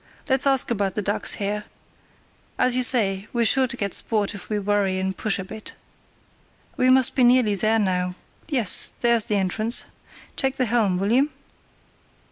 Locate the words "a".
5.37-5.43